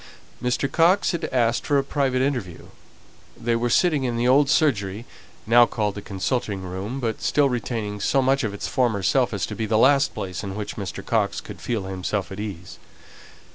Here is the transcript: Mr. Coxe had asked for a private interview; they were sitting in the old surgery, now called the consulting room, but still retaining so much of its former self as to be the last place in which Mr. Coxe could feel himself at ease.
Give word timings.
Mr. 0.41 0.67
Coxe 0.71 1.11
had 1.11 1.25
asked 1.25 1.63
for 1.63 1.77
a 1.77 1.83
private 1.83 2.23
interview; 2.23 2.69
they 3.39 3.55
were 3.55 3.69
sitting 3.69 4.03
in 4.03 4.17
the 4.17 4.27
old 4.27 4.49
surgery, 4.49 5.05
now 5.45 5.67
called 5.67 5.93
the 5.93 6.01
consulting 6.01 6.63
room, 6.63 6.99
but 6.99 7.21
still 7.21 7.49
retaining 7.49 7.99
so 7.99 8.19
much 8.19 8.43
of 8.43 8.51
its 8.51 8.67
former 8.67 9.03
self 9.03 9.31
as 9.31 9.45
to 9.45 9.53
be 9.55 9.67
the 9.67 9.77
last 9.77 10.15
place 10.15 10.43
in 10.43 10.55
which 10.55 10.75
Mr. 10.75 11.05
Coxe 11.05 11.39
could 11.39 11.61
feel 11.61 11.83
himself 11.83 12.31
at 12.31 12.39
ease. 12.39 12.79